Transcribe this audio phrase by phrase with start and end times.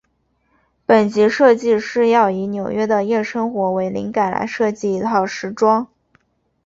[0.83, 5.87] 本集设计师要以纽约的夜生活为灵感来设计一套时装。